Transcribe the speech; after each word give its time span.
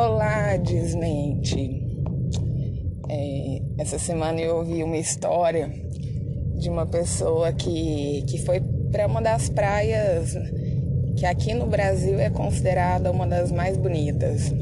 Olá, 0.00 0.56
desmente. 0.56 1.82
É, 3.08 3.62
essa 3.78 3.98
semana 3.98 4.40
eu 4.40 4.58
ouvi 4.58 4.84
uma 4.84 4.96
história 4.96 5.68
de 6.54 6.70
uma 6.70 6.86
pessoa 6.86 7.52
que, 7.52 8.22
que 8.28 8.38
foi 8.38 8.60
para 8.92 9.08
uma 9.08 9.20
das 9.20 9.48
praias 9.48 10.38
que 11.16 11.26
aqui 11.26 11.52
no 11.52 11.66
Brasil 11.66 12.16
é 12.20 12.30
considerada 12.30 13.10
uma 13.10 13.26
das 13.26 13.50
mais 13.50 13.76
bonitas. 13.76 14.54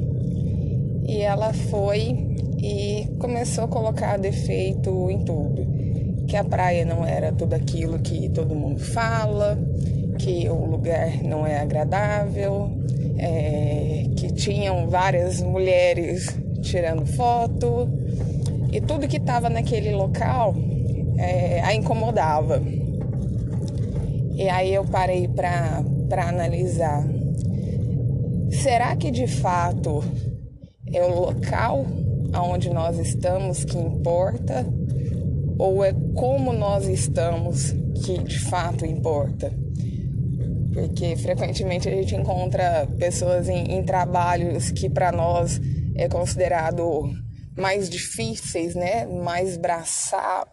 E 1.06 1.20
ela 1.20 1.52
foi 1.52 2.16
e 2.56 3.06
começou 3.18 3.64
a 3.64 3.68
colocar 3.68 4.16
defeito 4.16 5.10
em 5.10 5.22
tudo. 5.22 5.66
Que 6.26 6.36
a 6.38 6.44
praia 6.44 6.86
não 6.86 7.04
era 7.04 7.30
tudo 7.30 7.52
aquilo 7.52 7.98
que 7.98 8.30
todo 8.30 8.54
mundo 8.54 8.80
fala, 8.80 9.58
que 10.18 10.48
o 10.48 10.64
lugar 10.64 11.22
não 11.22 11.46
é 11.46 11.58
agradável, 11.58 12.70
é, 13.18 13.55
tinham 14.46 14.88
várias 14.88 15.42
mulheres 15.42 16.28
tirando 16.62 17.04
foto 17.04 17.88
e 18.70 18.80
tudo 18.80 19.08
que 19.08 19.16
estava 19.16 19.50
naquele 19.50 19.92
local 19.92 20.54
é, 21.18 21.60
a 21.62 21.74
incomodava. 21.74 22.62
E 24.36 24.48
aí 24.48 24.72
eu 24.72 24.84
parei 24.84 25.26
para 25.26 25.82
analisar. 26.28 27.04
Será 28.52 28.94
que 28.94 29.10
de 29.10 29.26
fato 29.26 30.04
é 30.92 31.02
o 31.02 31.22
local 31.22 31.84
onde 32.32 32.70
nós 32.70 33.00
estamos 33.00 33.64
que 33.64 33.76
importa? 33.76 34.64
Ou 35.58 35.82
é 35.82 35.92
como 36.14 36.52
nós 36.52 36.86
estamos 36.86 37.72
que 38.04 38.22
de 38.22 38.38
fato 38.38 38.86
importa? 38.86 39.50
Porque 40.76 41.16
frequentemente 41.16 41.88
a 41.88 41.92
gente 41.92 42.14
encontra 42.14 42.86
pessoas 42.98 43.48
em, 43.48 43.78
em 43.78 43.82
trabalhos 43.82 44.70
que 44.70 44.90
para 44.90 45.10
nós 45.10 45.58
é 45.96 46.06
considerado 46.06 47.10
mais 47.56 47.88
difíceis, 47.88 48.74
né? 48.74 49.06
Mais 49.06 49.56
braçal. 49.56 50.46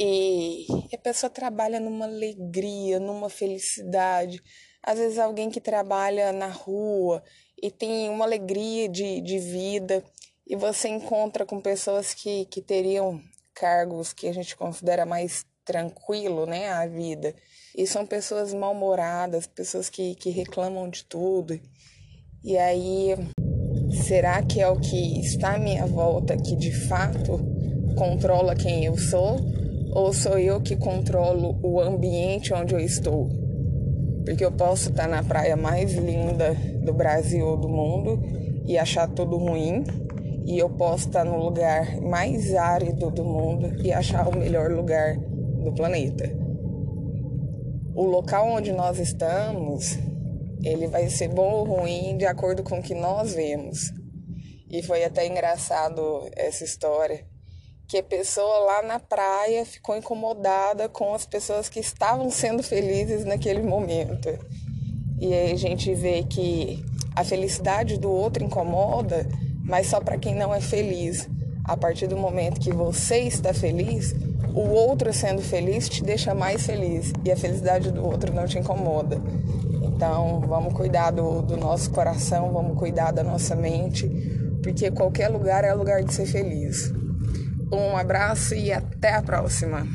E 0.00 0.66
a 0.90 0.96
pessoa 0.96 1.28
trabalha 1.28 1.78
numa 1.78 2.06
alegria, 2.06 2.98
numa 2.98 3.28
felicidade. 3.28 4.42
Às 4.82 4.98
vezes 4.98 5.18
alguém 5.18 5.50
que 5.50 5.60
trabalha 5.60 6.32
na 6.32 6.48
rua 6.48 7.22
e 7.62 7.70
tem 7.70 8.08
uma 8.08 8.24
alegria 8.24 8.88
de, 8.88 9.20
de 9.20 9.38
vida 9.38 10.02
e 10.46 10.56
você 10.56 10.88
encontra 10.88 11.44
com 11.44 11.60
pessoas 11.60 12.14
que, 12.14 12.46
que 12.46 12.62
teriam 12.62 13.20
cargos 13.52 14.14
que 14.14 14.26
a 14.28 14.32
gente 14.32 14.56
considera 14.56 15.04
mais 15.04 15.44
tranquilo, 15.64 16.46
né, 16.46 16.68
a 16.70 16.86
vida. 16.86 17.34
E 17.76 17.86
são 17.86 18.06
pessoas 18.06 18.52
mal-humoradas, 18.52 19.46
pessoas 19.46 19.88
que, 19.88 20.14
que 20.14 20.30
reclamam 20.30 20.88
de 20.88 21.04
tudo. 21.04 21.58
E 22.44 22.58
aí, 22.58 23.16
será 24.04 24.42
que 24.42 24.60
é 24.60 24.68
o 24.68 24.78
que 24.78 25.20
está 25.20 25.54
à 25.54 25.58
minha 25.58 25.86
volta 25.86 26.36
que 26.36 26.56
de 26.56 26.72
fato 26.72 27.40
controla 27.96 28.54
quem 28.54 28.84
eu 28.84 28.96
sou? 28.98 29.38
Ou 29.94 30.12
sou 30.12 30.38
eu 30.38 30.60
que 30.60 30.74
controlo 30.74 31.58
o 31.62 31.80
ambiente 31.80 32.52
onde 32.52 32.74
eu 32.74 32.80
estou? 32.80 33.28
Porque 34.24 34.44
eu 34.44 34.52
posso 34.52 34.90
estar 34.90 35.08
na 35.08 35.22
praia 35.22 35.56
mais 35.56 35.92
linda 35.94 36.54
do 36.84 36.92
Brasil 36.92 37.46
ou 37.46 37.56
do 37.56 37.68
mundo 37.68 38.22
e 38.64 38.78
achar 38.78 39.08
tudo 39.08 39.36
ruim, 39.36 39.84
e 40.46 40.58
eu 40.58 40.68
posso 40.70 41.08
estar 41.08 41.24
no 41.24 41.36
lugar 41.36 42.00
mais 42.00 42.54
árido 42.54 43.10
do 43.10 43.24
mundo 43.24 43.72
e 43.84 43.92
achar 43.92 44.28
o 44.28 44.36
melhor 44.36 44.70
lugar 44.70 45.16
do 45.62 45.72
planeta. 45.72 46.30
O 47.94 48.04
local 48.04 48.48
onde 48.48 48.72
nós 48.72 48.98
estamos, 48.98 49.98
ele 50.62 50.86
vai 50.86 51.08
ser 51.08 51.28
bom 51.28 51.50
ou 51.50 51.64
ruim 51.64 52.16
de 52.16 52.24
acordo 52.24 52.62
com 52.62 52.78
o 52.78 52.82
que 52.82 52.94
nós 52.94 53.34
vemos. 53.34 53.92
E 54.70 54.82
foi 54.82 55.04
até 55.04 55.26
engraçado 55.26 56.28
essa 56.34 56.64
história, 56.64 57.26
que 57.86 57.98
a 57.98 58.02
pessoa 58.02 58.58
lá 58.60 58.82
na 58.82 58.98
praia 58.98 59.66
ficou 59.66 59.96
incomodada 59.96 60.88
com 60.88 61.14
as 61.14 61.26
pessoas 61.26 61.68
que 61.68 61.80
estavam 61.80 62.30
sendo 62.30 62.62
felizes 62.62 63.24
naquele 63.24 63.62
momento. 63.62 64.30
E 65.20 65.32
aí 65.34 65.52
a 65.52 65.56
gente 65.56 65.94
vê 65.94 66.22
que 66.22 66.82
a 67.14 67.22
felicidade 67.22 67.98
do 67.98 68.10
outro 68.10 68.42
incomoda, 68.42 69.28
mas 69.62 69.88
só 69.88 70.00
para 70.00 70.16
quem 70.16 70.34
não 70.34 70.54
é 70.54 70.60
feliz. 70.60 71.28
A 71.64 71.76
partir 71.76 72.06
do 72.06 72.16
momento 72.16 72.60
que 72.60 72.72
você 72.72 73.20
está 73.20 73.54
feliz, 73.54 74.14
o 74.54 74.68
outro 74.68 75.12
sendo 75.12 75.40
feliz 75.40 75.88
te 75.88 76.02
deixa 76.02 76.34
mais 76.34 76.66
feliz 76.66 77.12
e 77.24 77.30
a 77.30 77.36
felicidade 77.36 77.90
do 77.90 78.04
outro 78.04 78.34
não 78.34 78.46
te 78.46 78.58
incomoda. 78.58 79.20
Então, 79.82 80.40
vamos 80.40 80.74
cuidar 80.74 81.10
do, 81.10 81.40
do 81.42 81.56
nosso 81.56 81.90
coração, 81.90 82.52
vamos 82.52 82.76
cuidar 82.76 83.12
da 83.12 83.22
nossa 83.22 83.54
mente, 83.54 84.08
porque 84.62 84.90
qualquer 84.90 85.28
lugar 85.28 85.64
é 85.64 85.72
lugar 85.72 86.02
de 86.02 86.12
ser 86.12 86.26
feliz. 86.26 86.92
Um 87.72 87.96
abraço 87.96 88.54
e 88.54 88.72
até 88.72 89.14
a 89.14 89.22
próxima! 89.22 89.86